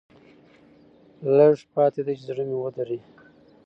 لېږ 1.35 1.57
پاتې 1.73 2.01
دي 2.05 2.13
چې 2.17 2.23
زړه 2.29 2.43
مې 2.49 2.57
ودري. 2.59 2.99